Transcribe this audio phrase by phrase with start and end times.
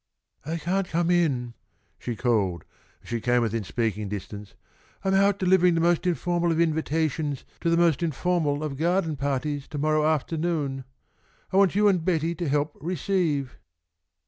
[0.47, 1.53] "I can't come in,"
[1.99, 2.63] she called,
[3.03, 4.55] as she came within speaking distance.
[5.05, 9.67] "I'm out delivering the most informal of invitations to the most informal of garden parties
[9.67, 10.85] to morrow afternoon.
[11.53, 13.59] I want you and Betty to help receive."